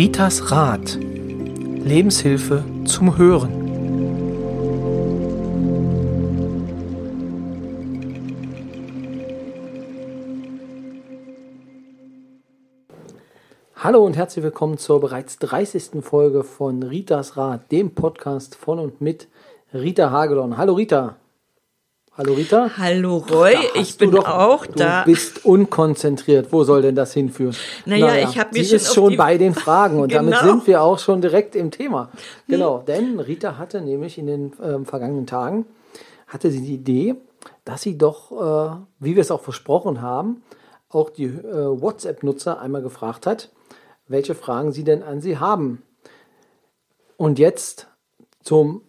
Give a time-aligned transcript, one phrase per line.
[0.00, 0.96] Ritas Rat.
[0.98, 3.52] Lebenshilfe zum Hören.
[13.76, 16.02] Hallo und herzlich willkommen zur bereits 30.
[16.02, 19.28] Folge von Ritas Rat, dem Podcast von und mit
[19.74, 20.56] Rita Hagedorn.
[20.56, 21.19] Hallo Rita.
[22.20, 22.70] Hallo Rita.
[22.76, 25.04] Hallo Roy, ich bin doch, auch du da.
[25.04, 26.52] Du bist unkonzentriert.
[26.52, 27.56] Wo soll denn das hinführen?
[27.86, 30.52] Naja, ich habe mich Sie ist schon bei den Fragen und damit Genau.
[30.52, 32.10] sind wir auch schon direkt im Thema.
[32.46, 35.64] Genau, denn Rita hatte nämlich in den ähm, vergangenen Tagen
[36.26, 37.14] hatte sie die Idee,
[37.64, 40.42] dass sie doch, äh, wie wir es auch versprochen haben,
[40.90, 43.48] auch die äh, WhatsApp-Nutzer einmal gefragt hat,
[44.08, 45.80] welche Fragen sie denn an sie haben.
[47.16, 47.86] Und jetzt
[48.42, 48.82] zum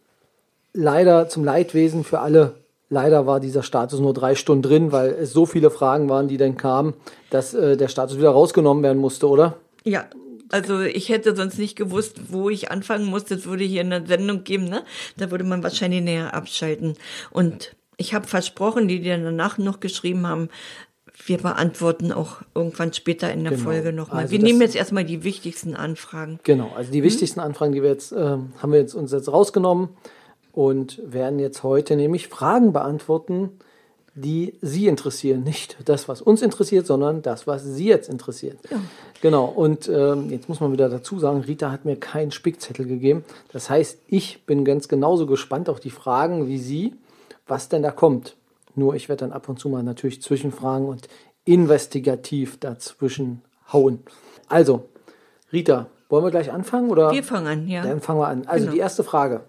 [0.74, 2.61] leider zum Leidwesen für alle.
[2.94, 6.36] Leider war dieser Status nur drei Stunden drin, weil es so viele Fragen waren, die
[6.36, 6.94] dann kamen,
[7.30, 9.56] dass äh, der Status wieder rausgenommen werden musste, oder?
[9.86, 10.08] Ja,
[10.50, 13.24] also ich hätte sonst nicht gewusst, wo ich anfangen muss.
[13.24, 14.84] Das würde hier eine Sendung geben, ne?
[15.16, 16.96] Da würde man wahrscheinlich näher abschalten.
[17.30, 20.50] Und ich habe versprochen, die, die dann danach noch geschrieben haben,
[21.26, 23.64] wir beantworten auch irgendwann später in der Genau.
[23.64, 24.24] Folge nochmal.
[24.24, 26.42] Also wir nehmen jetzt erstmal die wichtigsten Anfragen.
[26.44, 29.88] Genau, also die wichtigsten Anfragen, die wir jetzt, ähm, haben wir jetzt uns jetzt rausgenommen
[30.54, 33.52] und werden jetzt heute nämlich Fragen beantworten,
[34.14, 35.44] die Sie interessieren.
[35.44, 38.58] Nicht das, was uns interessiert, sondern das, was Sie jetzt interessiert.
[39.22, 43.24] Genau, und ähm, jetzt muss man wieder dazu sagen, Rita hat mir keinen Spickzettel gegeben.
[43.54, 46.96] Das heißt, ich bin ganz genauso gespannt auf die Fragen wie Sie,
[47.48, 48.36] was denn da kommt.
[48.76, 51.08] Nur ich werde dann ab und zu mal natürlich zwischenfragen und
[51.46, 53.42] investigativ dazwischen
[53.72, 54.00] hauen.
[54.48, 54.90] Also,
[55.54, 56.90] Rita, wollen wir gleich anfangen?
[56.90, 57.12] Oder?
[57.12, 57.82] Wir fangen an, ja.
[57.84, 58.46] Dann fangen wir an.
[58.46, 58.74] Also Genau.
[58.74, 59.42] die erste Frage.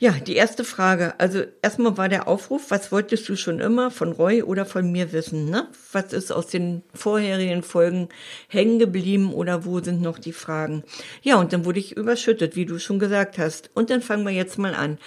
[0.00, 1.14] Ja, die erste Frage.
[1.18, 5.12] Also erstmal war der Aufruf, was wolltest du schon immer von Roy oder von mir
[5.12, 5.50] wissen?
[5.50, 5.66] Ne?
[5.90, 8.08] Was ist aus den vorherigen Folgen
[8.46, 10.84] hängen geblieben oder wo sind noch die Fragen?
[11.22, 13.70] Ja, und dann wurde ich überschüttet, wie du schon gesagt hast.
[13.74, 14.98] Und dann fangen wir jetzt mal an.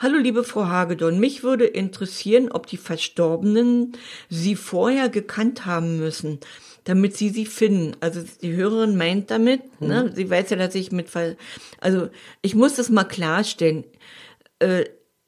[0.00, 3.92] Hallo liebe Frau Hagedorn, mich würde interessieren, ob die Verstorbenen
[4.28, 6.40] Sie vorher gekannt haben müssen
[6.84, 7.96] damit sie sie finden.
[8.00, 11.06] Also die Hörerin meint damit, ne, sie weiß ja, dass ich mit,
[11.80, 12.08] also
[12.40, 13.84] ich muss das mal klarstellen.
[14.62, 14.84] Äh,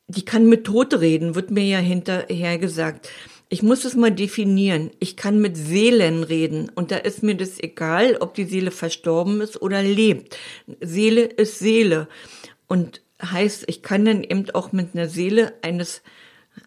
[0.07, 3.09] die kann mit Tote reden, wird mir ja hinterher gesagt.
[3.49, 4.91] Ich muss es mal definieren.
[5.01, 9.41] Ich kann mit Seelen reden und da ist mir das egal, ob die Seele verstorben
[9.41, 10.37] ist oder lebt.
[10.81, 12.09] Seele ist Seele
[12.67, 16.03] und heißt, ich kann dann eben auch mit einer Seele eines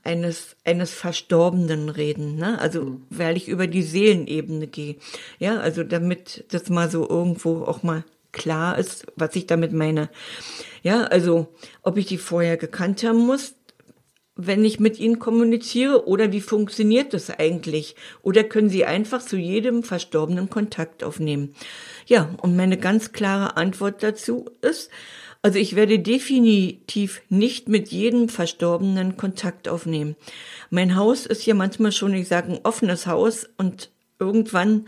[0.04, 2.60] eines eines Verstorbenen reden, ne?
[2.60, 4.98] Also weil ich über die Seelenebene gehe,
[5.40, 8.04] ja, also damit das mal so irgendwo auch mal
[8.38, 10.10] klar ist, was ich damit meine.
[10.84, 11.48] Ja, also
[11.82, 13.56] ob ich die vorher gekannt haben muss,
[14.38, 17.96] wenn ich mit ihnen kommuniziere oder wie funktioniert das eigentlich?
[18.22, 21.56] Oder können sie einfach zu jedem Verstorbenen Kontakt aufnehmen?
[22.06, 24.92] Ja, und meine ganz klare Antwort dazu ist,
[25.42, 30.16] also ich werde definitiv nicht mit jedem Verstorbenen Kontakt aufnehmen.
[30.70, 33.90] Mein Haus ist hier manchmal schon, ich sage, ein offenes Haus und
[34.20, 34.88] irgendwann,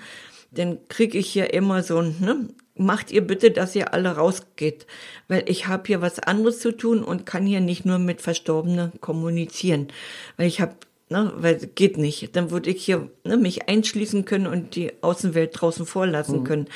[0.52, 2.50] dann kriege ich hier immer so ein, ne,
[2.80, 4.88] macht ihr bitte, dass ihr alle rausgeht,
[5.28, 8.94] weil ich habe hier was anderes zu tun und kann hier nicht nur mit Verstorbenen
[9.02, 9.90] kommunizieren,
[10.38, 10.76] weil ich habe
[11.12, 12.36] Ne, weil geht nicht.
[12.36, 16.68] Dann würde ich hier ne, mich einschließen können und die Außenwelt draußen vorlassen können.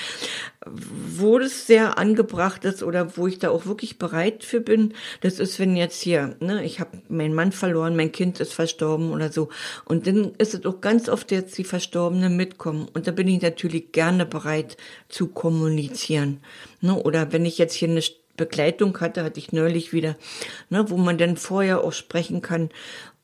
[0.65, 5.37] Wo das sehr angebracht ist oder wo ich da auch wirklich bereit für bin, das
[5.37, 9.31] ist, wenn jetzt hier, ne, ich habe meinen Mann verloren, mein Kind ist verstorben oder
[9.31, 9.49] so.
[9.85, 12.87] Und dann ist es auch ganz oft jetzt die Verstorbenen mitkommen.
[12.91, 14.77] Und da bin ich natürlich gerne bereit
[15.09, 16.39] zu kommunizieren.
[16.81, 18.01] Ne, oder wenn ich jetzt hier eine
[18.35, 20.15] Begleitung hatte, hatte ich neulich wieder,
[20.69, 22.69] ne, wo man dann vorher auch sprechen kann.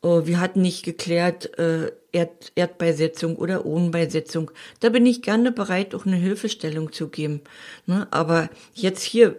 [0.01, 4.49] Oh, wir hatten nicht geklärt, äh, Erd Erdbeisetzung oder Ohnbeisetzung.
[4.79, 7.41] Da bin ich gerne bereit, auch eine Hilfestellung zu geben.
[7.85, 8.07] Ne?
[8.11, 9.35] Aber jetzt hier,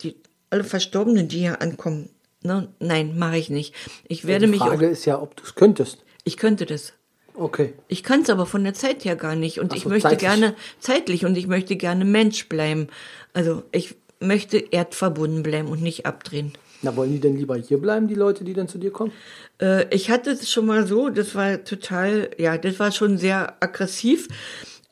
[0.00, 0.16] die,
[0.50, 2.08] alle Verstorbenen, die hier ankommen,
[2.42, 2.68] ne?
[2.78, 3.74] nein, mache ich nicht.
[4.08, 6.04] Ich werde Die mich Frage auch, ist ja, ob du es könntest.
[6.24, 6.94] ich könnte das.
[7.34, 7.74] Okay.
[7.88, 9.58] Ich kann es aber von der Zeit her gar nicht.
[9.58, 10.20] Und Ach ich so, möchte zeitlich.
[10.20, 12.86] gerne zeitlich und ich möchte gerne Mensch bleiben.
[13.32, 16.52] Also ich möchte erdverbunden bleiben und nicht abdrehen.
[16.82, 19.12] Na, wollen die denn lieber hier bleiben, die Leute, die dann zu dir kommen?
[19.60, 23.54] Äh, ich hatte es schon mal so, das war total, ja, das war schon sehr
[23.60, 24.28] aggressiv.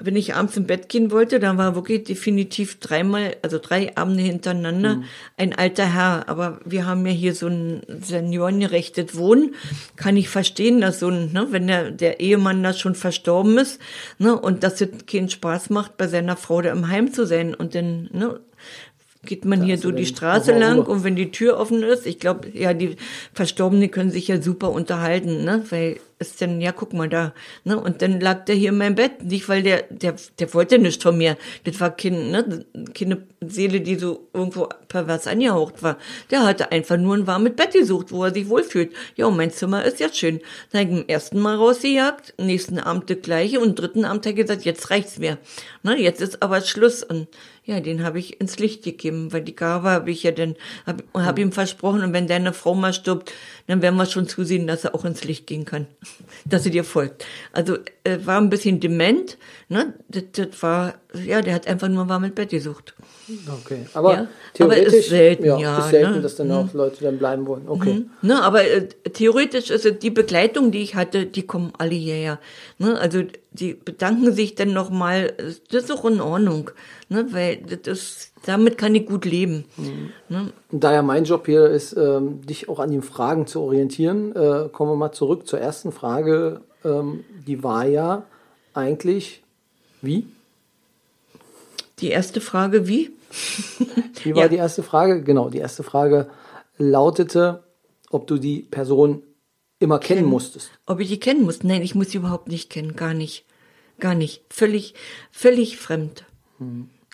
[0.05, 4.23] Wenn ich abends im Bett gehen wollte, dann war wirklich definitiv dreimal, also drei Abende
[4.23, 5.03] hintereinander
[5.37, 6.29] ein alter Herr.
[6.29, 9.55] Aber wir haben ja hier so ein seniorengerechtes Wohnen.
[9.95, 13.81] Kann ich verstehen, dass so ein, ne, wenn der, der Ehemann da schon verstorben ist,
[14.19, 17.55] ne, und dass es keinen Spaß macht, bei seiner Frau da im Heim zu sein
[17.55, 18.41] und dann, ne,
[19.25, 22.07] geht man hier hast du so die Straße lang und wenn die Tür offen ist,
[22.07, 22.97] ich glaube, ja, die
[23.33, 25.65] Verstorbenen können sich ja super unterhalten, ne?
[25.71, 27.35] Weil ist denn, ja, guck mal da,
[27.65, 27.79] ne?
[27.79, 31.03] Und dann lag der hier in meinem Bett, nicht weil der, der, der wollte nichts
[31.03, 31.37] von mir.
[31.65, 32.65] Das war Kind, ne?
[32.95, 35.99] Keine Seele, die so irgendwo pervers angehaucht war.
[36.31, 38.93] Der hatte einfach nur ein warmes Bett gesucht, wo er sich wohlfühlt.
[39.17, 40.41] Ja, und mein Zimmer ist jetzt schön.
[40.71, 44.33] Dann habe ich im ersten Mal rausgejagt, nächsten Abend das gleiche und dritten Abend hat
[44.33, 45.39] er gesagt, jetzt reicht's mir.
[45.83, 46.01] Ne?
[46.01, 47.03] Jetzt ist aber Schluss.
[47.03, 47.29] Und
[47.65, 51.05] ja, den habe ich ins Licht gegeben, weil die Gabe habe ich ja dann, habe
[51.15, 53.33] hab ihm versprochen, und wenn deine Frau mal stirbt,
[53.67, 55.87] dann werden wir schon zusehen, dass er auch ins Licht gehen kann,
[56.45, 57.25] dass er dir folgt.
[57.53, 59.39] Also äh, war ein bisschen dement,
[59.69, 59.95] ne?
[60.09, 62.95] Das, das war, ja, der hat einfach nur warmes Bett gesucht.
[63.65, 66.21] Okay, aber Ja, theoretisch aber ist selten, ja, ist selten, ne?
[66.21, 67.69] dass dann auch Leute dann bleiben wollen.
[67.69, 67.95] Okay.
[67.95, 68.11] Mhm.
[68.23, 72.41] Ne, aber äh, theoretisch ist es die Begleitung, die ich hatte, die kommen alle hierher.
[72.79, 73.23] Ne, also
[73.53, 75.35] die bedanken sich dann nochmal,
[75.71, 76.71] das ist auch in Ordnung,
[77.09, 79.65] ne, weil das ist, damit kann ich gut leben.
[80.29, 80.53] Ne?
[80.71, 84.35] Und da ja mein Job hier ist, ähm, dich auch an den Fragen zu orientieren,
[84.35, 86.61] äh, kommen wir mal zurück zur ersten Frage.
[86.85, 88.25] Ähm, die war ja
[88.75, 89.43] eigentlich,
[90.01, 90.27] wie?
[92.01, 93.11] Die erste Frage, wie?
[94.25, 94.49] Wie war Ja.
[94.49, 95.23] die erste Frage?
[95.23, 96.29] Genau, die erste Frage
[96.77, 97.63] lautete,
[98.11, 99.23] ob du die Person
[99.79, 100.71] immer kennen musstest.
[100.87, 101.63] Ob ich die kennen muss?
[101.63, 103.47] Nein, ich muss sie überhaupt nicht kennen, gar nicht.
[104.01, 104.43] Gar nicht.
[104.51, 104.95] Völlig,
[105.31, 106.25] völlig fremd.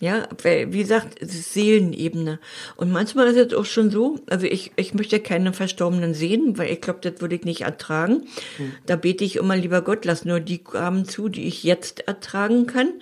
[0.01, 2.39] Ja, weil, wie gesagt, es ist Seelenebene.
[2.77, 6.71] Und manchmal ist es auch schon so, also ich, ich möchte keine Verstorbenen sehen, weil
[6.71, 8.23] ich glaube, das würde ich nicht ertragen.
[8.87, 12.69] Da bete ich immer, lieber Gott, lass nur die Gaben zu, die ich jetzt ertragen
[12.69, 12.93] kann.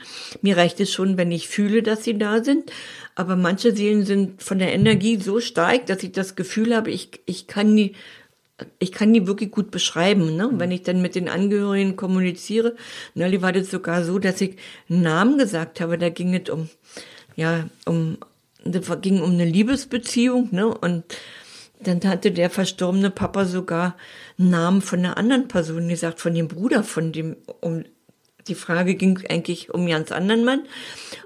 [0.40, 2.72] Mir reicht es schon, wenn ich fühle, dass sie da sind.
[3.14, 7.10] Aber manche Seelen sind von der Energie so stark, dass ich das Gefühl habe, ich,
[7.26, 7.94] ich kann die
[8.78, 10.50] ich kann die wirklich gut beschreiben, ne?
[10.52, 12.74] Wenn ich dann mit den Angehörigen kommuniziere,
[13.14, 14.56] neulich war das sogar so, dass ich
[14.88, 16.68] einen Namen gesagt habe, da ging es um,
[17.34, 18.18] ja, um,
[18.64, 20.66] das ging um eine Liebesbeziehung, ne?
[20.66, 21.04] Und
[21.80, 23.96] dann hatte der verstorbene Papa sogar
[24.38, 27.84] einen Namen von einer anderen Person gesagt, von dem Bruder, von dem, um,
[28.48, 30.60] die Frage ging eigentlich um ganz anderen Mann.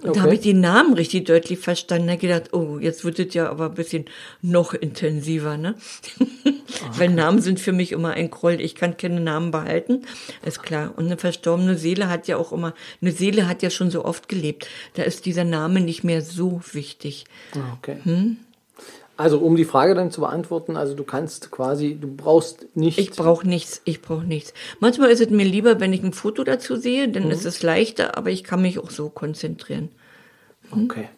[0.02, 0.12] Und Okay.
[0.18, 2.06] da habe ich den Namen richtig deutlich verstanden.
[2.08, 4.06] Da gedacht, oh, jetzt wird es ja aber ein bisschen
[4.42, 5.74] noch intensiver, ne?
[6.96, 8.60] Weil Namen sind für mich immer ein Groll.
[8.60, 10.02] Ich kann keine Namen behalten,
[10.44, 10.94] ist klar.
[10.96, 14.28] Und eine verstorbene Seele hat ja auch immer, eine Seele hat ja schon so oft
[14.28, 14.66] gelebt.
[14.94, 17.24] Da ist dieser Name nicht mehr so wichtig.
[17.54, 17.96] Ah, Okay.
[18.04, 18.36] Hm?
[19.20, 22.98] Also um die Frage dann zu beantworten, also du kannst quasi, du brauchst nicht.
[22.98, 24.54] Ich brauche nichts, ich brauche nichts.
[24.78, 27.30] Manchmal ist es mir lieber, wenn ich ein Foto dazu sehe, dann Mhm.
[27.30, 29.90] ist es leichter, aber ich kann mich auch so konzentrieren.
[30.70, 31.10] Okay.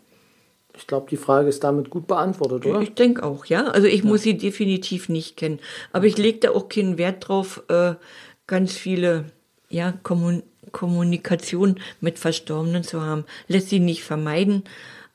[0.77, 2.81] Ich glaube, die Frage ist damit gut beantwortet, oder?
[2.81, 3.67] Ich denke auch, ja.
[3.69, 5.61] Also ich muss sie definitiv nicht kennen.
[5.93, 7.95] Aber ich lege da auch keinen Wert drauf, äh,
[8.49, 9.27] ganz viele
[9.69, 13.27] ja, Kommun Kommunikation mit Verstorbenen zu haben.
[13.47, 14.65] Lässt sie nicht vermeiden.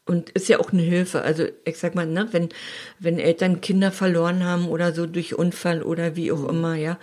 [0.07, 1.21] Und ist ja auch eine Hilfe.
[1.21, 2.47] Also ich sag mal, ne, wenn,
[2.97, 6.97] wenn Eltern Kinder verloren haben oder so durch Unfall oder wie auch immer, ja.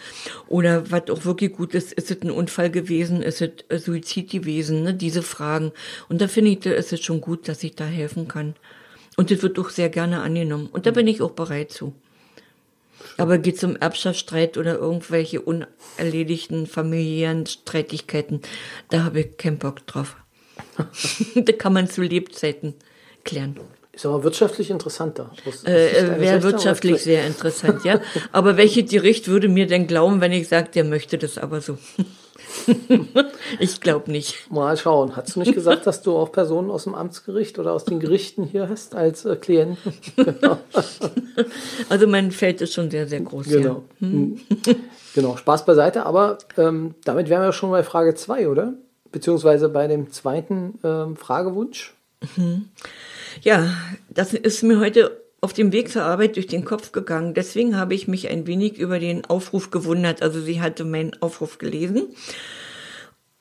[0.49, 4.31] Oder was auch wirklich gut ist, ist es ein Unfall gewesen, ist es äh, Suizid
[4.31, 4.95] gewesen, ne?
[4.95, 5.73] Diese Fragen.
[6.09, 8.55] Und da finde ich, da ist es schon gut, dass ich da helfen kann.
[9.19, 10.69] Und das wird auch sehr gerne angenommen.
[10.73, 11.93] Und da bin ich auch bereit zu.
[13.19, 18.41] Aber geht es um Erbschaftsstreit oder irgendwelche unerledigten familiären Streitigkeiten,
[18.89, 20.17] da habe ich keinen Bock drauf.
[21.35, 22.75] da kann man zu Lebzeiten
[23.25, 23.59] klären.
[23.93, 25.31] Ist aber wirtschaftlich interessanter.
[25.65, 27.05] Äh, eines Wäre wirtschaftlich vielleicht.
[27.05, 28.01] sehr interessant, ja.
[28.33, 31.79] Aber welche Gericht würde mir denn glauben, wenn ich sage, der möchte das aber so?
[33.61, 34.51] ich glaube nicht.
[34.51, 35.15] Mal schauen.
[35.15, 38.45] Hast du nicht gesagt, dass du auch Personen aus dem Amtsgericht oder aus den Gerichten
[38.45, 39.93] hier hast als äh, Klienten?
[41.89, 43.49] Also mein Feld ist schon sehr, sehr groß.
[43.49, 43.83] Genau.
[44.01, 44.41] Hm.
[45.15, 48.75] Genau, Spaß beiseite, aber ähm, damit wären wir schon bei Frage 2, oder?
[49.13, 51.94] Beziehungsweise bei dem zweiten ähm, Fragewunsch.
[53.43, 53.75] Ja,
[54.09, 57.35] das ist mir heute auf dem Weg zur Arbeit durch den Kopf gegangen.
[57.35, 60.23] Deswegen habe ich mich ein wenig über den Aufruf gewundert.
[60.23, 62.09] Also sie hatte meinen Aufruf gelesen.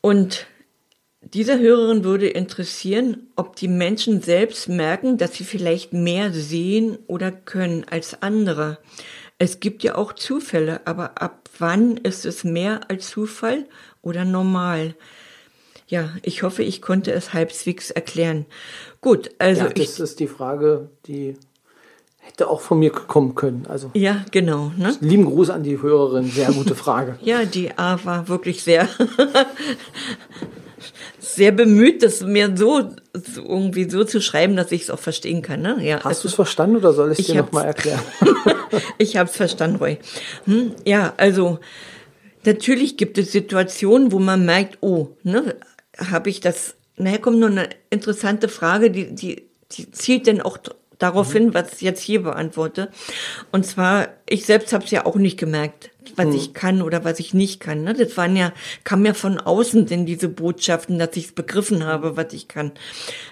[0.01, 0.47] Und
[1.21, 7.31] dieser Hörerin würde interessieren, ob die Menschen selbst merken, dass sie vielleicht mehr sehen oder
[7.31, 8.79] können als andere.
[9.37, 13.65] Es gibt ja auch Zufälle, aber ab wann ist es mehr als Zufall
[14.01, 14.95] oder normal?
[15.87, 18.45] Ja, ich hoffe, ich konnte es halbwegs erklären.
[19.01, 21.35] Gut, also ja, ich, das ist die Frage, die
[22.23, 23.65] hätte auch von mir kommen können.
[23.67, 24.95] Also ja, genau, ne?
[25.01, 27.17] lieben Gruß an die Hörerin, sehr gute Frage.
[27.23, 28.87] Ja, die A war wirklich sehr,
[31.19, 35.41] sehr bemüht, das mir so, so irgendwie so zu schreiben, dass ich es auch verstehen
[35.41, 35.77] kann, ne?
[35.81, 38.01] Ja, Hast du es verstanden oder soll ich es Ich dir nochmal erklären?
[38.97, 39.97] ich habe es verstanden, Roy.
[40.45, 40.71] Hm?
[40.85, 41.59] Ja, also
[42.45, 45.55] natürlich gibt es Situationen, wo man merkt, oh, ne,
[45.97, 46.75] habe ich das.
[46.95, 50.57] Naja, kommt nur eine interessante Frage, die, die, die zielt dann auch
[50.99, 52.89] darauf hin, was ich jetzt hier beantworte.
[53.51, 55.89] Und zwar, ich selbst habe es ja auch nicht gemerkt.
[56.15, 56.35] was hm.
[56.35, 57.83] ich kann oder was ich nicht kann.
[57.83, 57.93] Ne?
[57.93, 62.15] Das waren ja, kam ja von außen denn diese Botschaften, dass ich es begriffen habe,
[62.15, 62.71] was ich kann.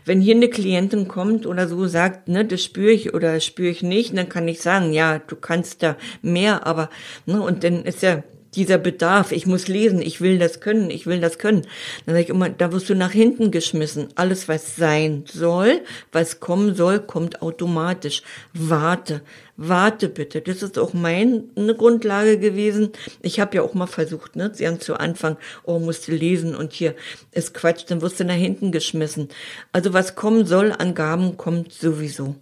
[0.05, 3.83] Wenn hier eine Klientin kommt oder so sagt, ne, das spüre ich oder spüre ich
[3.83, 6.89] nicht, dann kann ich sagen, ja, du kannst da mehr, aber,
[7.25, 8.23] ne, und dann ist ja,
[8.55, 11.61] dieser Bedarf, ich muss lesen, ich will das können, ich will das können.
[12.05, 14.09] Dann sage ich immer, da wirst du nach hinten geschmissen.
[14.15, 15.81] Alles, was sein soll,
[16.11, 18.23] was kommen soll, kommt automatisch.
[18.53, 19.21] Warte,
[19.55, 20.41] warte bitte.
[20.41, 21.43] Das ist auch meine
[21.77, 22.91] Grundlage gewesen.
[23.21, 26.73] Ich habe ja auch mal versucht, ne, ganz zu Anfang, oh, musst du lesen und
[26.73, 26.95] hier
[27.31, 29.29] ist Quatsch, dann wirst du nach hinten geschmissen.
[29.71, 32.35] Also was kommen soll an Gaben, kommt sowieso.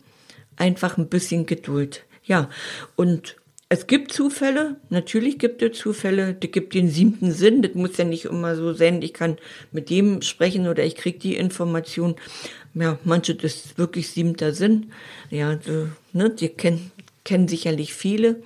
[0.56, 2.04] Einfach ein bisschen Geduld.
[2.24, 2.50] Ja,
[2.96, 3.38] und
[3.72, 8.04] es gibt Zufälle, natürlich gibt es Zufälle, das gibt den siebten Sinn, das muss ja
[8.04, 9.38] nicht immer so sein, ich kann
[9.72, 12.16] mit dem sprechen oder ich krieg die Information.
[12.74, 14.92] Ja, manche, das ist wirklich siebter Sinn.
[15.30, 16.92] Ja, so, ne, die kennen,
[17.24, 18.42] kennen sicherlich viele.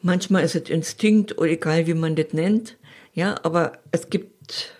[0.00, 2.78] Manchmal ist es Instinkt oder egal wie man das nennt.
[3.12, 4.72] Ja, aber es gibt,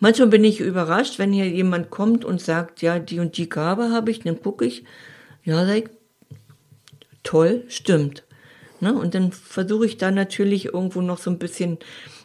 [0.00, 3.90] manchmal bin ich überrascht, wenn hier jemand kommt und sagt, ja, die und die Gabe
[3.90, 4.84] habe ich, dann gucke ich,
[5.44, 5.84] ja, ich,
[7.22, 8.22] toll, stimmt.
[8.80, 8.94] Ne?
[8.94, 11.78] Und dann versuche ich da natürlich irgendwo noch so ein bisschen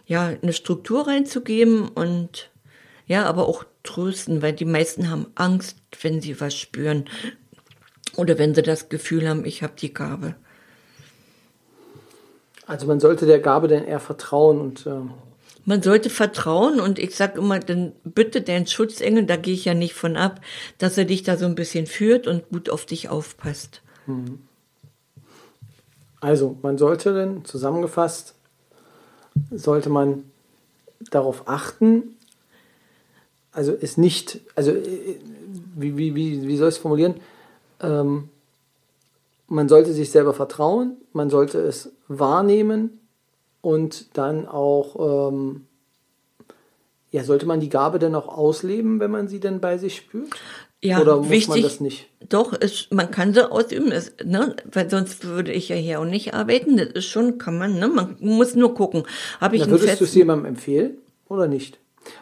[0.06, 2.50] ja eine Struktur reinzugeben und
[3.08, 7.06] ja, aber auch trösten, weil die meisten haben Angst, wenn sie was spüren
[8.16, 10.36] oder wenn sie das Gefühl haben, ich habe die Gabe.
[12.66, 15.02] Also man sollte der Gabe denn eher vertrauen und äh
[15.68, 19.74] man sollte vertrauen und ich sag immer, dann bitte deinen Schutzengel, da gehe ich ja
[19.74, 20.40] nicht von ab,
[20.78, 23.82] dass er dich da so ein bisschen führt und gut auf dich aufpasst.
[24.06, 24.40] Mhm.
[26.26, 28.34] Also, man sollte denn, zusammengefasst,
[29.52, 30.24] sollte man
[31.12, 32.16] darauf achten,
[33.52, 34.74] also es nicht, also
[35.76, 37.18] wie, wie, wie, wie soll ich es formulieren?
[37.80, 38.30] Ähm,
[39.48, 43.00] man sollte sich selber vertrauen, man sollte es wahrnehmen
[43.62, 45.68] und dann auch, ähm,
[47.12, 50.32] ja, sollte man die Gabe denn auch ausleben, wenn man sie denn bei sich spürt?
[50.84, 52.10] Ja, Oder muss wichtig, man das nicht?
[52.30, 54.56] Doch, ist, man kann sie ausüben, ist, ne?
[54.72, 56.78] weil sonst würde ich ja hier auch nicht arbeiten.
[56.78, 57.88] Das ist schon, kann man, ne?
[57.88, 59.04] man muss nur gucken.
[59.40, 61.80] Habe ich Na, würdest du es jemandem empfehlen oder nicht?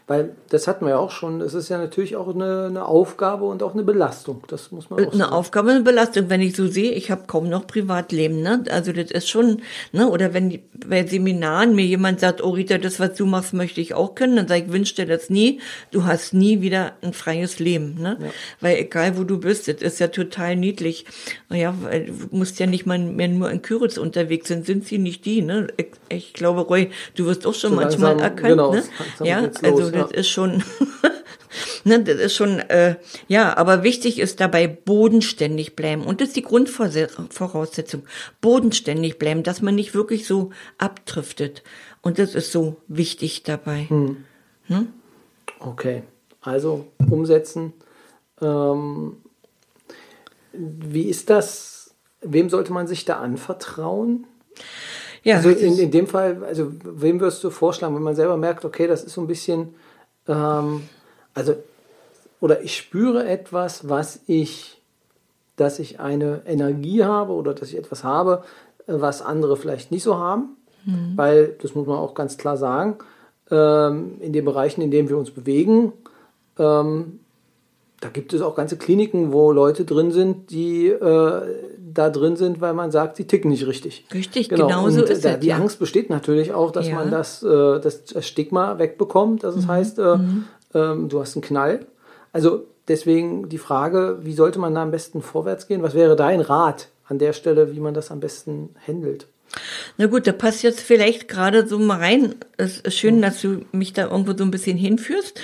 [0.08, 1.42] Weil das hatten wir ja auch schon.
[1.42, 4.44] Es ist ja natürlich auch eine, eine, Aufgabe und auch eine Belastung.
[4.48, 5.34] Das muss man auch Eine sagen.
[5.34, 6.30] Aufgabe, eine Belastung.
[6.30, 8.42] Wenn ich so sehe, ich habe kaum noch Privatleben.
[8.42, 8.63] Ne?
[8.70, 9.62] Also das ist schon,
[9.92, 10.10] ne?
[10.10, 13.94] oder wenn bei Seminaren mir jemand sagt, oh Rita, das, was du machst, möchte ich
[13.94, 15.60] auch können, dann sage ich, wünsch dir das nie.
[15.92, 17.96] Du hast nie wieder ein freies Leben.
[18.00, 18.18] Ne?
[18.20, 18.28] Ja.
[18.62, 21.06] Weil egal, wo du bist, das ist ja total niedlich.
[21.50, 24.98] Ja, weil du musst ja nicht mal mehr nur in Küritz unterwegs sind, sind sie
[24.98, 25.42] nicht die.
[25.42, 25.68] Ne?
[25.78, 28.50] Ich, ich glaube, Roy, du wirst auch schon so manchmal langsam, erkannt.
[28.50, 28.84] Genau, ne?
[29.24, 30.18] Ja, also das ja.
[30.18, 30.63] ist schon,
[31.84, 32.96] ne, das ist schon, äh,
[33.27, 36.03] ja, aber wichtig ist dabei bodenständig bleiben.
[36.03, 38.03] Und das ist die Grundvoraussetzung.
[38.42, 41.63] Bodenständig bleiben, dass man nicht wirklich so abdriftet.
[42.01, 43.86] Und das ist so wichtig dabei.
[43.89, 44.25] Hm.
[44.68, 44.88] Hm?
[45.60, 46.03] Okay,
[46.42, 47.74] also umsetzen.
[48.42, 49.18] Ähm,
[50.51, 51.96] wie ist das?
[52.22, 54.27] Wem sollte man sich da anvertrauen?
[55.24, 58.65] Ja, also in, in dem Fall, also wem wirst du vorschlagen, wenn man selber merkt,
[58.65, 59.74] okay, das ist so ein bisschen,
[60.27, 60.84] ähm,
[61.34, 61.56] also,
[62.42, 64.82] oder ich spüre etwas, was ich,
[65.56, 68.44] dass ich eine Energie habe oder dass ich etwas habe,
[68.86, 71.13] äh, was andere vielleicht nicht so haben, mhm.
[71.15, 72.98] weil, das muss man auch ganz klar sagen,
[73.50, 75.94] ähm, in den Bereichen, in denen wir uns bewegen,
[76.60, 77.20] ähm,
[78.01, 81.42] da gibt es auch ganze Kliniken, wo Leute drin sind, die äh,
[81.94, 84.06] da drin sind, weil man sagt, sie ticken nicht richtig.
[84.14, 85.40] Richtig, genau, genau so ist es.
[85.40, 85.58] Die ja.
[85.58, 86.96] Angst besteht natürlich auch, dass ja.
[86.96, 89.70] man das, äh, das Stigma wegbekommt, dass es mhm.
[89.70, 90.46] heißt, äh, mhm.
[90.74, 91.86] ähm, du hast einen Knall.
[92.32, 95.84] Also deswegen die Frage, wie sollte man da am besten vorwärts gehen?
[95.84, 99.28] Was wäre dein Rat an der Stelle, wie man das am besten handelt?
[99.98, 102.36] Na gut, da passt jetzt vielleicht gerade so mal rein.
[102.58, 105.40] Es ist schön, dass du mich da irgendwo so ein bisschen hinführst.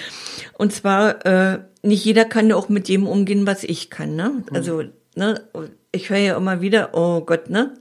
[0.58, 4.16] Und zwar, äh, nicht jeder kann ja auch mit dem umgehen, was ich kann.
[4.16, 4.44] Ne?
[4.52, 4.84] Also,
[5.20, 5.48] ne,
[5.92, 7.76] ich höre ja immer wieder, oh Gott, ne?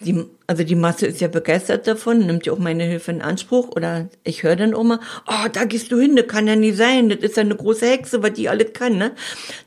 [0.00, 3.70] Die, also die Masse ist ja begeistert davon, nimmt ja auch meine Hilfe in Anspruch.
[3.70, 7.08] Oder ich höre dann immer, oh, da gehst du hin, das kann ja nie sein,
[7.08, 8.96] das ist ja eine große Hexe, was die alles kann.
[8.96, 9.12] Ne?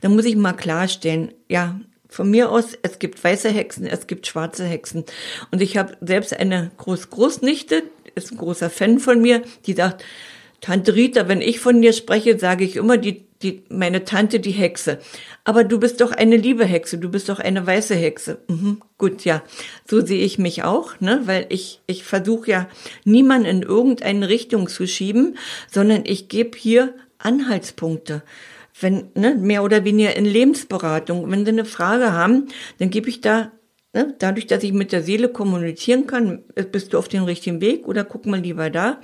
[0.00, 1.78] Da muss ich mal klarstellen, ja,
[2.08, 5.04] von mir aus, es gibt weiße Hexen, es gibt schwarze Hexen.
[5.50, 7.82] Und ich habe selbst eine Groß-Großnichte,
[8.14, 10.04] ist ein großer Fan von mir, die sagt,
[10.62, 14.52] Tante Rita, wenn ich von dir spreche, sage ich immer die, die, meine Tante, die
[14.52, 14.98] Hexe.
[15.44, 18.38] Aber du bist doch eine liebe Hexe, du bist doch eine weiße Hexe.
[18.48, 19.42] Mhm, gut, ja,
[19.86, 21.22] so sehe ich mich auch, ne?
[21.24, 22.68] weil ich, ich versuche ja
[23.04, 25.36] niemanden in irgendeine Richtung zu schieben,
[25.70, 28.22] sondern ich gebe hier Anhaltspunkte
[28.80, 33.20] wenn, ne, mehr oder weniger in Lebensberatung, wenn sie eine Frage haben, dann gebe ich
[33.20, 33.52] da
[33.92, 37.86] ne, dadurch, dass ich mit der Seele kommunizieren kann, bist du auf dem richtigen Weg
[37.86, 38.98] oder guck mal lieber da.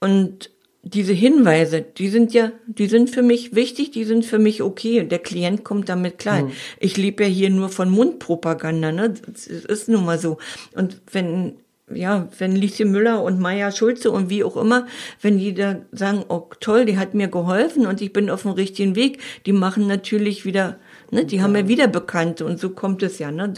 [0.00, 0.50] Und
[0.84, 5.04] diese Hinweise, die sind ja, die sind für mich wichtig, die sind für mich okay.
[5.04, 6.42] Der Klient kommt damit klar.
[6.42, 6.52] Mhm.
[6.78, 9.14] Ich lebe ja hier nur von Mundpropaganda, ne?
[9.26, 10.38] Das ist nun mal so.
[10.74, 11.54] Und wenn
[11.92, 14.86] ja, wenn Lieschen Müller und Maya Schulze und wie auch immer,
[15.20, 18.52] wenn die da sagen, oh toll, die hat mir geholfen und ich bin auf dem
[18.52, 20.78] richtigen Weg, die machen natürlich wieder,
[21.10, 21.42] ne, die ja.
[21.42, 23.52] haben ja wieder Bekannte und so kommt es ja, ne,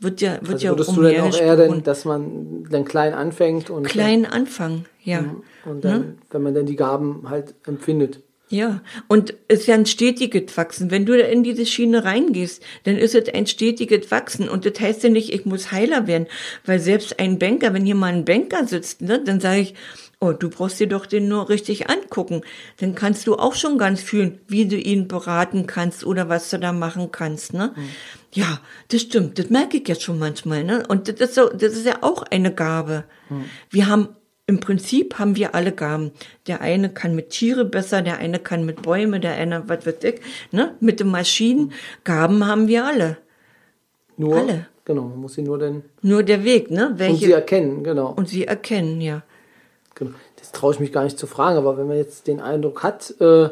[0.00, 3.14] wird ja, wird also ja würdest du denn auch eher denn, dass man dann klein
[3.14, 5.22] anfängt und klein anfangen, ja.
[5.22, 5.42] Mhm.
[5.64, 6.14] Und dann, ne?
[6.30, 8.20] wenn man dann die Gaben halt empfindet.
[8.50, 10.90] Ja, und es ist ja ein stetiges Wachsen.
[10.90, 14.48] Wenn du da in diese Schiene reingehst, dann ist es ein stetiges Wachsen.
[14.48, 16.26] Und das heißt ja nicht, ich muss Heiler werden.
[16.64, 19.74] Weil selbst ein Banker, wenn hier mal ein Banker sitzt, ne, dann sage ich,
[20.20, 22.42] oh, du brauchst dir doch den nur richtig angucken.
[22.78, 26.58] Dann kannst du auch schon ganz fühlen, wie du ihn beraten kannst oder was du
[26.58, 27.54] da machen kannst.
[27.54, 27.72] Ne?
[27.74, 27.88] Mhm.
[28.32, 29.38] Ja, das stimmt.
[29.38, 30.64] Das merke ich jetzt schon manchmal.
[30.64, 30.84] Ne?
[30.86, 33.04] Und das ist, so, das ist ja auch eine Gabe.
[33.30, 33.44] Mhm.
[33.70, 34.08] Wir haben
[34.46, 36.12] im Prinzip haben wir alle Gaben.
[36.46, 40.04] Der eine kann mit Tiere besser, der eine kann mit Bäume, der eine, was wird
[40.04, 40.20] ich,
[40.52, 40.74] ne?
[40.80, 41.72] Mit den Maschinen.
[42.04, 43.16] Gaben haben wir alle.
[44.16, 44.66] Nur, alle.
[44.84, 45.82] Genau, man muss sie nur denn.
[46.02, 46.92] Nur der Weg, ne?
[46.96, 48.12] Welche, und sie erkennen, genau.
[48.12, 49.22] Und sie erkennen, ja.
[49.94, 50.12] Genau.
[50.36, 53.14] Das traue ich mich gar nicht zu fragen, aber wenn man jetzt den Eindruck hat,
[53.20, 53.48] äh,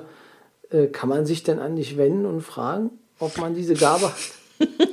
[0.70, 4.68] äh, kann man sich denn an dich wenden und fragen, ob man diese Gabe hat?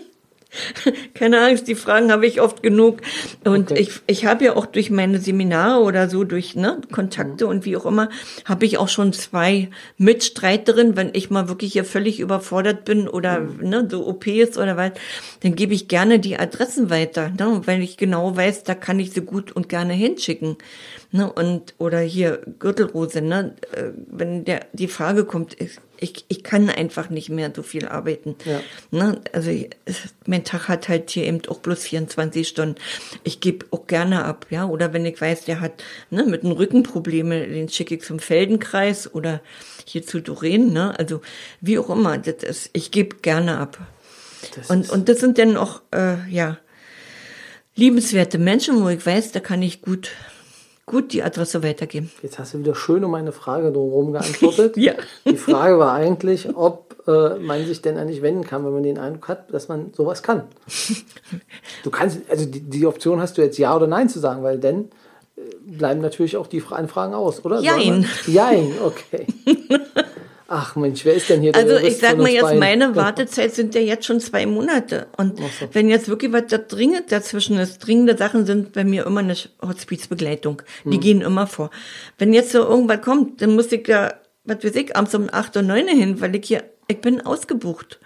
[1.13, 3.01] Keine Angst, die Fragen habe ich oft genug.
[3.43, 3.81] Und okay.
[3.81, 7.51] ich, ich habe ja auch durch meine Seminare oder so, durch ne, Kontakte mhm.
[7.51, 8.09] und wie auch immer,
[8.45, 13.41] habe ich auch schon zwei Mitstreiterinnen, wenn ich mal wirklich hier völlig überfordert bin oder
[13.41, 13.69] mhm.
[13.69, 14.91] ne, so OPs oder was,
[15.41, 19.11] dann gebe ich gerne die Adressen weiter, ne, weil ich genau weiß, da kann ich
[19.11, 20.57] sie gut und gerne hinschicken.
[21.11, 25.57] Ne, und oder hier Gürtelrose, ne, äh, wenn der die Frage kommt,
[26.01, 28.35] ich, ich kann einfach nicht mehr so viel arbeiten.
[28.45, 28.61] Ja.
[28.91, 29.21] Ne?
[29.33, 29.51] Also
[30.25, 32.75] mein Tag hat halt hier eben auch bloß 24 Stunden.
[33.23, 34.65] Ich gebe auch gerne ab, ja.
[34.65, 39.13] Oder wenn ich weiß, der hat ne, mit den Rückenprobleme, den schicke ich zum Feldenkreis
[39.13, 39.41] oder
[39.85, 40.97] hier zu Doreen, ne?
[40.97, 41.21] Also
[41.61, 43.77] wie auch immer, das ist, ich gebe gerne ab.
[44.55, 46.57] Das und, und das sind dann auch, äh, ja,
[47.75, 50.11] liebenswerte Menschen, wo ich weiß, da kann ich gut
[50.89, 52.11] gut die Adresse weitergeben.
[52.21, 54.75] Jetzt hast du wieder schön um meine Frage drumherum geantwortet.
[54.77, 54.93] ja.
[55.25, 58.97] Die Frage war eigentlich, ob äh, man sich denn eigentlich wenden kann, wenn man den
[58.97, 60.43] Eindruck hat, dass man sowas kann.
[61.83, 64.59] Du kannst, also die, die Option hast du jetzt Ja oder Nein zu sagen, weil
[64.59, 64.89] dann
[65.37, 67.61] äh, bleiben natürlich auch die Anfragen aus, oder?
[67.61, 68.05] Jein.
[68.27, 69.27] Jein, okay.
[70.51, 71.55] Ach Mensch, wer ist denn hier?
[71.55, 72.59] Also ich sag mal jetzt, beiden?
[72.59, 75.05] meine Wartezeit sind ja jetzt schon zwei Monate.
[75.15, 75.43] Und so.
[75.73, 79.35] wenn jetzt wirklich was da dringend dazwischen ist, dringende Sachen sind bei mir immer eine
[79.61, 80.63] Hospizbegleitung.
[80.85, 80.99] Die hm.
[80.99, 81.69] gehen immer vor.
[82.17, 85.55] Wenn jetzt so irgendwas kommt, dann muss ich ja, was weiß ich, abends um acht
[85.55, 87.99] oder neun hin, weil ich hier, ich bin ausgebucht.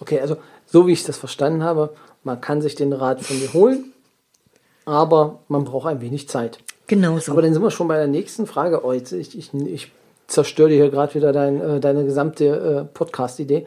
[0.00, 1.92] Okay, also so wie ich das verstanden habe,
[2.24, 3.92] man kann sich den Rat von mir holen,
[4.86, 6.58] aber man braucht ein wenig Zeit.
[6.86, 7.32] Genau so.
[7.32, 8.82] Aber dann sind wir schon bei der nächsten Frage.
[8.82, 9.92] Oh, jetzt, ich, ich, ich
[10.32, 13.66] zerstöre dir hier gerade wieder dein, äh, deine gesamte äh, Podcast-Idee.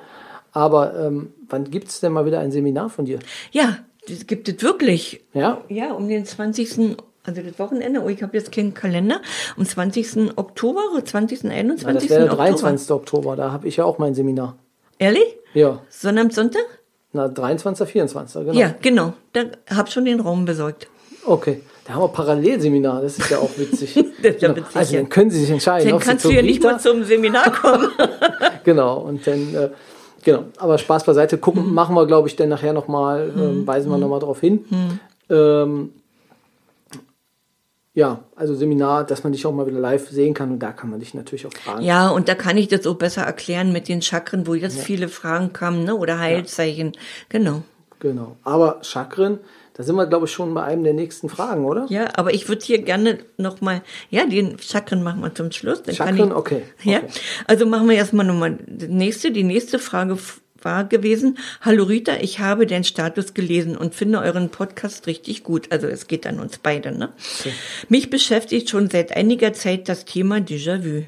[0.51, 3.19] Aber ähm, wann gibt es denn mal wieder ein Seminar von dir?
[3.51, 5.23] Ja, das gibt es wirklich.
[5.33, 5.61] Ja?
[5.69, 6.97] Ja, um den 20.
[7.23, 9.21] Also das Wochenende, oh, ich habe jetzt keinen Kalender,
[9.57, 10.37] am 20.
[10.37, 11.45] Oktober, 20.
[11.45, 11.83] 21.
[11.85, 12.91] Ja, das wäre der 23.
[12.91, 14.55] Oktober, Oktober da habe ich ja auch mein Seminar.
[14.99, 15.35] Ehrlich?
[15.53, 15.81] Ja.
[16.03, 16.65] Am Sonntag?
[17.13, 17.89] Na, 23.
[17.89, 18.45] 24.
[18.45, 18.59] genau.
[18.59, 19.13] Ja, genau.
[19.33, 20.87] Da habe schon den Raum besorgt.
[21.25, 21.61] Okay.
[21.85, 23.93] Da haben wir Parallelseminar, das ist ja auch witzig.
[24.21, 24.55] das ist ja genau.
[24.55, 25.89] witzig also dann können Sie sich entscheiden.
[25.89, 27.89] Dann kannst du ja nicht mal zum Seminar kommen.
[28.63, 29.69] genau, und dann, äh,
[30.23, 31.73] genau, aber Spaß beiseite, gucken, mhm.
[31.75, 33.67] machen wir, glaube ich, dann nachher nochmal, äh, mhm.
[33.67, 34.65] weisen wir nochmal darauf hin.
[34.67, 34.99] Mhm.
[35.29, 35.89] Ähm,
[37.93, 40.89] ja, also Seminar, dass man dich auch mal wieder live sehen kann und da kann
[40.89, 41.83] man dich natürlich auch fragen.
[41.83, 44.83] Ja, und da kann ich das auch besser erklären mit den Chakren, wo jetzt ja.
[44.83, 45.95] viele Fragen kamen, ne?
[45.95, 46.93] oder Heilzeichen.
[46.93, 46.99] Ja.
[47.29, 47.61] Genau.
[47.99, 48.35] Genau.
[48.43, 49.39] Aber Chakren,
[49.77, 51.85] da sind wir, glaube ich, schon bei einem der nächsten Fragen, oder?
[51.89, 55.83] Ja, aber ich würde hier gerne nochmal, ja, den Chakren machen wir zum Schluss.
[55.83, 56.61] Dann Chakren, ich, okay.
[56.83, 57.01] Ja,
[57.45, 59.31] also machen wir erstmal nochmal die nächste.
[59.31, 60.17] Die nächste Frage
[60.61, 65.71] war gewesen, hallo Rita, ich habe den Status gelesen und finde euren Podcast richtig gut.
[65.73, 67.09] Also es geht an uns beide, ne?
[67.39, 67.51] Okay.
[67.89, 71.03] Mich beschäftigt schon seit einiger Zeit das Thema Déjà-vu.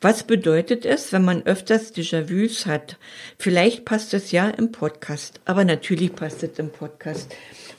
[0.00, 2.96] Was bedeutet es, wenn man öfters Déjà-vus hat?
[3.38, 7.34] Vielleicht passt es ja im Podcast, aber natürlich passt es im Podcast.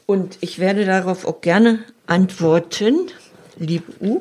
[0.05, 3.11] Und ich werde darauf auch gerne antworten,
[3.57, 4.19] liebe U.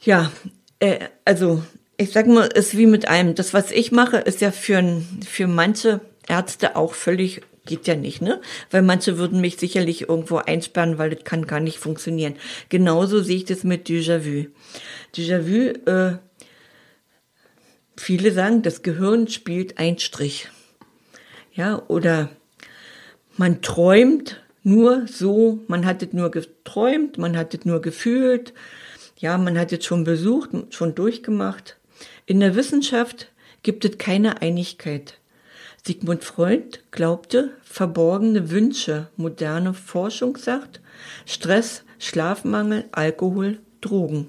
[0.00, 0.32] Ja,
[0.78, 1.62] äh, also
[1.96, 3.34] ich sag mal, es ist wie mit einem.
[3.34, 8.20] Das, was ich mache, ist ja für, für manche Ärzte auch völlig geht ja nicht,
[8.20, 8.40] ne?
[8.72, 12.34] Weil manche würden mich sicherlich irgendwo einsperren, weil das kann gar nicht funktionieren.
[12.68, 14.48] Genauso sehe ich das mit Déjà-vu.
[15.14, 16.18] Déjà-vu, äh,
[17.96, 20.48] viele sagen, das Gehirn spielt einen Strich.
[21.54, 22.30] Ja, oder
[23.36, 28.52] man träumt nur so, man hat es nur geträumt, man hat es nur gefühlt,
[29.16, 31.78] ja, man hat es schon besucht, schon durchgemacht.
[32.26, 33.30] In der Wissenschaft
[33.62, 35.19] gibt es keine Einigkeit.
[35.86, 40.80] Sigmund Freud glaubte, verborgene Wünsche, moderne Forschung sagt,
[41.24, 44.28] Stress, Schlafmangel, Alkohol, Drogen.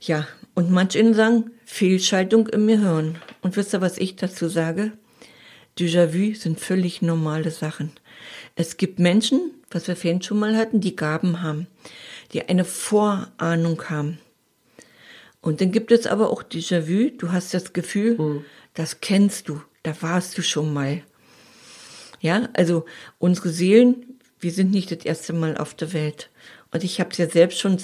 [0.00, 3.18] Ja, und manche sagen, Fehlschaltung im Gehirn.
[3.42, 4.92] Und wisst ihr, was ich dazu sage?
[5.78, 7.92] Déjà-vu sind völlig normale Sachen.
[8.56, 11.66] Es gibt Menschen, was wir vorhin schon mal hatten, die Gaben haben,
[12.32, 14.18] die eine Vorahnung haben.
[15.40, 18.44] Und dann gibt es aber auch Déjà-vu, du hast das Gefühl, hm.
[18.74, 21.02] das kennst du, da warst du schon mal.
[22.20, 22.84] Ja, also
[23.18, 26.30] unsere Seelen, wir sind nicht das erste Mal auf der Welt.
[26.70, 27.78] Und ich habe es ja selbst schon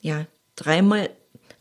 [0.00, 1.10] ja dreimal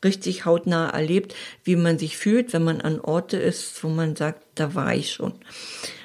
[0.03, 4.43] richtig hautnah erlebt, wie man sich fühlt, wenn man an Orte ist, wo man sagt,
[4.55, 5.33] da war ich schon.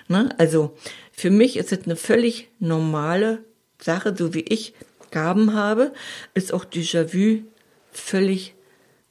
[0.08, 0.30] Ne?
[0.38, 0.76] Also
[1.12, 3.44] für mich ist es eine völlig normale
[3.80, 4.74] Sache, so wie ich
[5.10, 5.92] Gaben habe,
[6.34, 7.42] ist auch Déjà-vu
[7.90, 8.54] völlig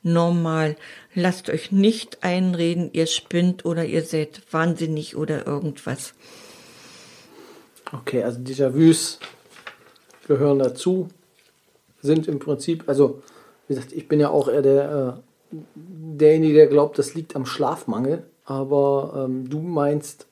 [0.02, 0.76] normal.
[1.14, 6.14] Lasst euch nicht einreden, ihr spinnt oder ihr seid wahnsinnig oder irgendwas.
[7.92, 9.20] Okay, also Déjà-vus
[10.28, 11.10] gehören dazu,
[12.02, 13.22] sind im Prinzip, also
[13.68, 15.20] wie gesagt, ich bin ja auch eher der,
[15.52, 20.28] äh, derjenige, der glaubt, das liegt am Schlafmangel, aber ähm, du meinst,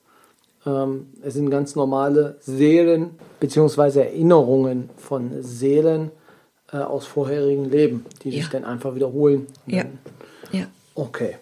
[0.64, 4.00] ähm, es sind ganz normale Seelen bzw.
[4.00, 6.10] Erinnerungen von Seelen
[6.72, 9.46] äh, aus vorherigen Leben, die sich dann einfach wiederholen.
[9.66, 9.84] Ja.
[10.52, 10.66] ja.
[10.94, 11.36] Okay.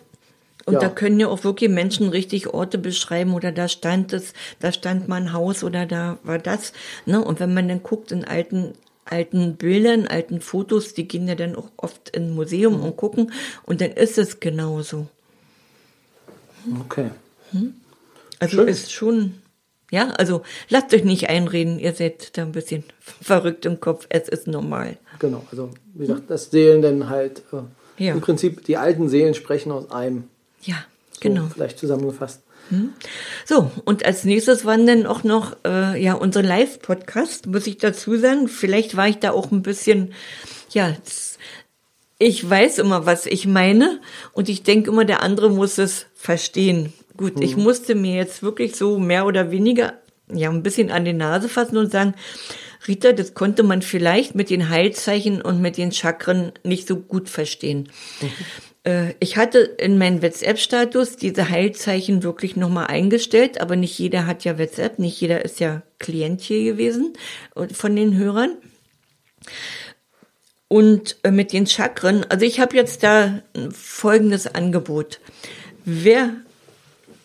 [0.64, 0.80] Und ja.
[0.80, 5.08] da können ja auch wirklich Menschen richtig Orte beschreiben oder da stand es, da stand
[5.08, 6.74] mal ein Haus oder da war das.
[7.06, 7.24] Ne?
[7.24, 8.74] Und wenn man dann guckt in alten
[9.10, 13.32] alten Bildern, alten Fotos, die gehen ja dann auch oft in Museum und gucken
[13.64, 15.06] und dann ist es genauso.
[16.80, 17.10] Okay.
[17.52, 17.74] Hm?
[18.38, 18.68] Also Schön.
[18.68, 19.34] ist schon,
[19.90, 22.84] ja, also lasst euch nicht einreden, ihr seid da ein bisschen
[23.22, 24.96] verrückt im Kopf, es ist normal.
[25.18, 28.12] Genau, also wie gesagt, das Seelen dann halt, äh, ja.
[28.12, 30.24] im Prinzip die alten Seelen sprechen aus einem.
[30.62, 31.48] Ja, so genau.
[31.52, 32.42] Vielleicht zusammengefasst.
[32.70, 32.92] Hm?
[33.46, 38.16] So, und als nächstes waren dann auch noch äh, ja unsere Live-Podcast, muss ich dazu
[38.18, 38.48] sagen.
[38.48, 40.12] Vielleicht war ich da auch ein bisschen,
[40.70, 40.94] ja,
[42.18, 44.00] ich weiß immer, was ich meine
[44.32, 46.92] und ich denke immer, der andere muss es verstehen.
[47.18, 47.42] Gut, hm.
[47.42, 49.94] ich musste mir jetzt wirklich so mehr oder weniger
[50.32, 52.14] ja ein bisschen an die Nase fassen und sagen,
[52.86, 57.28] Rita, das konnte man vielleicht mit den Heilzeichen und mit den Chakren nicht so gut
[57.28, 57.88] verstehen.
[58.20, 58.28] Mhm.
[58.84, 64.44] Äh, ich hatte in meinem WhatsApp-Status diese Heilzeichen wirklich nochmal eingestellt, aber nicht jeder hat
[64.44, 67.14] ja WhatsApp, nicht jeder ist ja Klient hier gewesen
[67.56, 68.56] äh, von den Hörern.
[70.68, 75.18] Und äh, mit den Chakren, also ich habe jetzt da folgendes Angebot.
[75.84, 76.36] Wer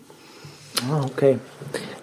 [0.89, 1.39] Ah, okay.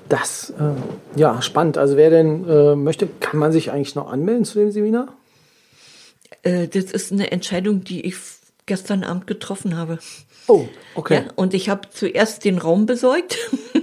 [0.08, 1.78] Das, äh, ja, spannend.
[1.78, 5.08] Also wer denn äh, möchte, kann man sich eigentlich noch anmelden zu dem Seminar?
[6.42, 8.16] Äh, das ist eine Entscheidung, die ich
[8.66, 9.98] gestern Abend getroffen habe.
[10.46, 11.14] Oh, okay.
[11.14, 13.38] Ja, und ich habe zuerst den Raum besorgt.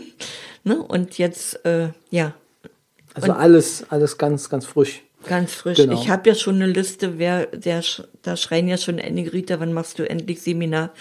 [0.64, 2.34] ne, und jetzt, äh, ja.
[3.14, 5.04] Also und alles, alles ganz, ganz frisch.
[5.26, 5.78] Ganz frisch.
[5.78, 5.94] Genau.
[5.94, 7.84] Ich habe ja schon eine Liste, wer, der,
[8.22, 10.94] da schreien ja schon einige Rita, wann machst du endlich Seminar?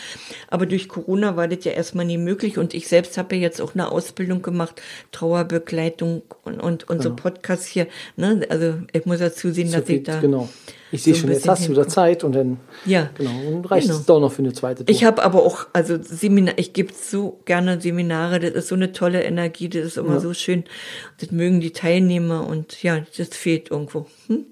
[0.49, 3.61] Aber durch Corona war das ja erstmal nie möglich und ich selbst habe ja jetzt
[3.61, 4.81] auch eine Ausbildung gemacht,
[5.13, 7.23] Trauerbegleitung und, und unser genau.
[7.23, 7.87] Podcast hier.
[8.17, 8.47] Ne?
[8.49, 10.21] Also ich muss dazu sehen, dass ich da.
[10.21, 10.49] Genau.
[10.97, 11.89] Ich sehe so schon, jetzt hast du hinkommen.
[11.91, 13.11] Zeit und dann Ja.
[13.17, 13.99] genau, und reicht Genau.
[13.99, 14.95] es doch noch für eine zweite Tour.
[14.95, 18.93] Ich habe aber auch, also Seminar, ich gebe so gerne Seminare, das ist so eine
[18.93, 20.21] tolle Energie, das ist immer Ja.
[20.21, 20.65] so schön.
[21.21, 24.07] Das mögen die Teilnehmer und ja, das fehlt irgendwo.
[24.27, 24.45] Hm?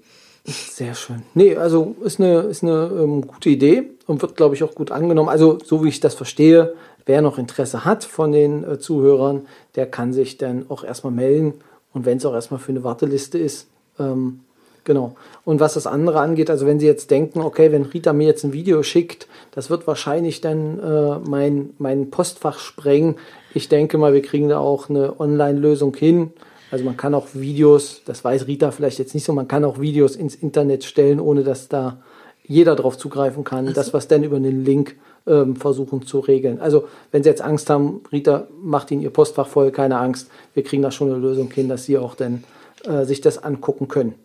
[0.45, 1.23] Sehr schön.
[1.33, 4.91] Nee, also ist eine, ist eine ähm, gute Idee und wird, glaube ich, auch gut
[4.91, 5.27] angenommen.
[5.29, 6.75] Also, so wie ich das verstehe,
[7.07, 11.55] wer noch Interesse hat von den äh, Zuhörern, der kann sich dann auch erstmal melden
[11.93, 13.67] und wenn es auch erstmal für eine Warteliste ist.
[13.97, 14.41] Ähm,
[14.85, 15.15] genau.
[15.43, 18.45] Und was das andere angeht, also wenn Sie jetzt denken, okay, wenn Rita mir jetzt
[18.45, 23.15] ein Video schickt, das wird wahrscheinlich dann äh, mein, mein Postfach sprengen.
[23.53, 26.31] Ich denke mal, wir kriegen da auch eine Online-Lösung hin.
[26.71, 29.79] Also man kann auch Videos, das weiß Rita vielleicht jetzt nicht so, man kann auch
[29.79, 31.99] Videos ins Internet stellen, ohne dass da
[32.47, 33.73] jeder drauf zugreifen kann.
[33.73, 34.95] Das, was dann über den Link
[35.27, 36.59] ähm, versuchen zu regeln.
[36.59, 40.29] Also wenn Sie jetzt Angst haben, Rita macht Ihnen Ihr Postfach voll, keine Angst.
[40.53, 42.43] Wir kriegen da schon eine Lösung hin, dass Sie auch dann
[42.83, 44.15] äh, sich das angucken können.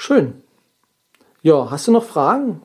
[0.00, 0.34] Schön.
[1.42, 2.62] Ja, hast du noch Fragen?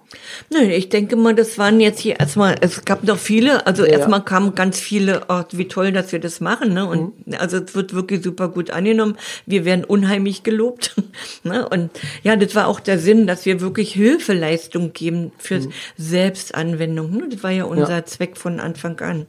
[0.52, 3.92] Nö, ich denke mal, das waren jetzt hier erstmal, es gab noch viele, also Ja,
[3.94, 6.86] erstmal kamen ganz viele, oh, wie toll, dass wir das machen, ne?
[6.88, 7.34] Und Mhm.
[7.40, 9.18] also es wird wirklich super gut angenommen.
[9.48, 10.96] Wir werden unheimlich gelobt.
[11.44, 11.68] ne?
[11.70, 11.90] Und
[12.24, 15.60] ja, das war auch der Sinn, dass wir wirklich Hilfeleistung geben für
[15.98, 17.12] Selbstanwendung.
[17.12, 17.30] Ne?
[17.32, 17.90] Das war ja unser Mhm.
[17.92, 18.06] Ja.
[18.06, 19.26] Zweck von Anfang an.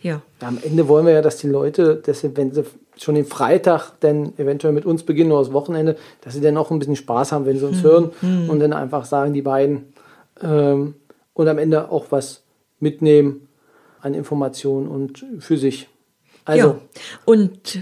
[0.00, 2.64] Ja, am Ende wollen wir ja, dass die Leute, dass sie, wenn sie
[2.98, 6.70] schon den Freitag dann eventuell mit uns beginnen oder das Wochenende, dass sie dann auch
[6.70, 8.10] ein bisschen Spaß haben, wenn sie uns hören
[8.48, 9.92] und dann einfach sagen, die beiden,
[10.42, 10.94] ähm,
[11.34, 12.42] und am Ende auch was
[12.80, 13.48] mitnehmen
[14.00, 15.88] an Informationen und für sich.
[16.44, 16.80] Also, ja.
[17.24, 17.78] Und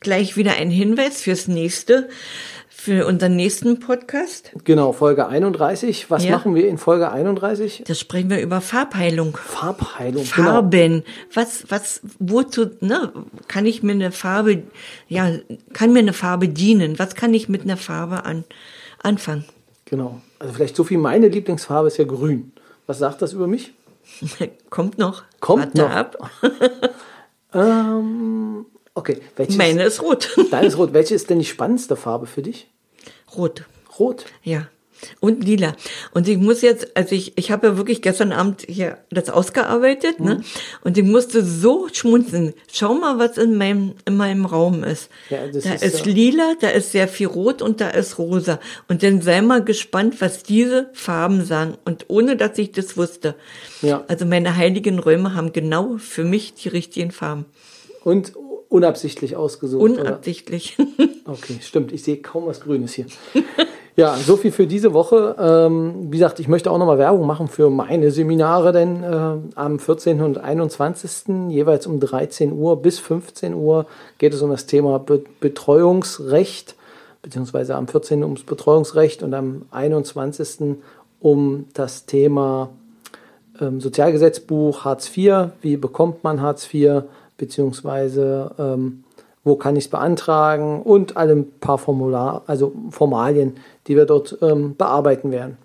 [0.00, 2.08] gleich wieder ein Hinweis fürs nächste,
[2.82, 4.50] für unseren nächsten Podcast.
[4.64, 6.10] genau, Folge 31.
[6.10, 6.32] Was Ja.
[6.32, 7.84] machen wir in Folge 31?
[7.86, 9.36] Da sprechen wir über Farbheilung.
[9.36, 10.24] Farbheilung.
[10.34, 10.48] Genau.
[10.50, 11.04] Farben.
[11.32, 13.12] Was, was, wozu, ne,
[13.46, 14.64] kann ich mir eine Farbe,
[15.06, 15.30] ja,
[15.72, 16.98] kann mir eine Farbe dienen?
[16.98, 18.42] Was kann ich mit einer Farbe an,
[19.00, 19.44] anfangen?
[19.84, 20.20] Genau.
[20.40, 22.50] Also vielleicht so viel, meine Lieblingsfarbe ist ja grün.
[22.88, 23.72] Was sagt das über mich?
[24.70, 25.22] Kommt noch.
[25.38, 25.90] Kommt Warte noch.
[25.90, 26.30] ab.
[27.54, 28.64] Ähm,
[28.94, 29.56] okay, welches?
[29.58, 30.34] Meine ist rot.
[30.50, 30.94] Deine ist rot.
[30.94, 32.71] Welche ist denn die spannendste Farbe für dich?
[33.36, 33.64] Rot.
[33.98, 34.24] Rot.
[34.42, 34.68] Ja.
[35.18, 35.74] Und lila.
[36.14, 40.20] Und ich muss jetzt, also ich, ich habe ja wirklich gestern Abend hier das ausgearbeitet,
[40.20, 40.26] Mhm.
[40.26, 40.40] ne?
[40.84, 42.54] Und ich musste so schmunzeln.
[42.72, 45.10] Schau mal, was in meinem, in meinem Raum ist.
[45.28, 48.60] Ja, da ist ist, lila, da ist sehr viel rot und da ist rosa.
[48.86, 51.74] Und dann sei mal gespannt, was diese Farben sagen.
[51.84, 53.34] Und ohne, dass ich das wusste.
[53.80, 54.04] Ja.
[54.06, 57.46] Also meine heiligen Räume haben genau für mich die richtigen Farben.
[58.04, 58.34] Und
[58.72, 59.82] unabsichtlich ausgesucht.
[59.82, 60.00] oder?
[60.02, 60.76] Unabsichtlich.
[61.24, 61.92] Okay, stimmt.
[61.92, 63.06] Ich sehe kaum was Grünes hier.
[63.94, 65.36] ja, so viel für diese Woche.
[65.38, 69.78] Ähm, wie gesagt, ich möchte auch nochmal Werbung machen für meine Seminare, denn äh, am
[69.78, 70.20] 14.
[70.20, 71.50] und 21.
[71.50, 73.86] jeweils um 13 Uhr bis 15 Uhr
[74.18, 76.74] geht es um das Thema Be Betreuungsrecht,
[77.22, 78.24] beziehungsweise am 14.
[78.24, 80.76] ums Betreuungsrecht und am 21.
[81.20, 82.70] um das Thema
[83.60, 87.04] ähm, Sozialgesetzbuch Hartz IV, wie bekommt man Hartz IV,
[87.42, 89.02] beziehungsweise ähm,
[89.42, 93.56] wo kann ich es beantragen und alle ein paar Formular, also Formalien,
[93.88, 95.56] die wir dort ähm, bearbeiten werden.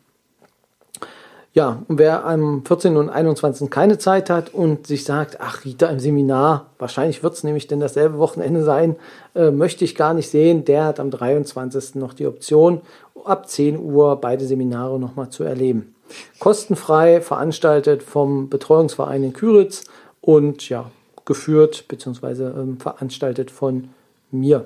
[1.53, 2.97] Ja, und wer am 14.
[2.97, 3.69] und 21.
[3.69, 7.79] keine Zeit hat und sich sagt, ach, Rita im Seminar, wahrscheinlich wird es nämlich denn
[7.79, 8.95] dasselbe Wochenende sein,
[9.35, 11.95] äh, möchte ich gar nicht sehen, der hat am 23.
[11.95, 12.81] noch die Option,
[13.23, 15.93] ab 10 Uhr beide Seminare nochmal zu erleben.
[16.39, 19.83] Kostenfrei veranstaltet vom Betreuungsverein in Küritz
[20.21, 20.89] und ja,
[21.27, 22.45] geführt bzw.
[22.45, 23.89] Ähm, veranstaltet von
[24.31, 24.65] mir.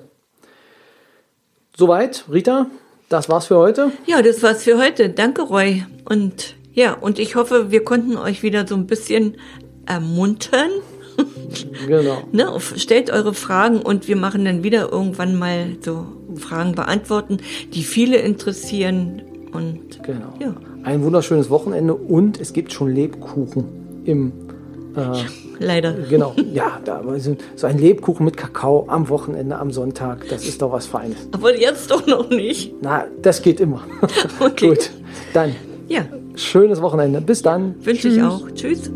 [1.76, 2.66] Soweit, Rita,
[3.10, 3.92] das war's für heute.
[4.06, 5.10] Ja, das war's für heute.
[5.10, 5.84] Danke, Roy.
[6.06, 9.36] Und ja, und ich hoffe, wir konnten euch wieder so ein bisschen
[9.84, 10.70] ermuntern.
[11.86, 12.22] Genau.
[12.32, 17.38] Ne, stellt eure Fragen und wir machen dann wieder irgendwann mal so Fragen beantworten,
[17.74, 19.20] die viele interessieren.
[19.52, 20.32] Und Genau.
[20.40, 20.56] Ja.
[20.84, 24.32] Ein wunderschönes Wochenende und es gibt schon Lebkuchen im
[24.96, 25.24] äh,
[25.58, 25.92] leider.
[26.08, 26.34] genau.
[26.52, 27.02] Ja, da
[27.56, 30.28] so ein Lebkuchen mit Kakao am Wochenende, am Sonntag.
[30.28, 31.28] Das ist doch was Feines.
[31.32, 32.74] Aber jetzt doch noch nicht.
[32.80, 33.82] Na, das geht immer.
[34.40, 34.68] Okay.
[34.68, 34.90] Gut.
[35.32, 35.54] Dann
[35.88, 37.20] Ja, schönes Wochenende.
[37.20, 37.74] Bis dann.
[37.84, 38.50] wünsche ich auch.
[38.54, 38.90] Tschüss.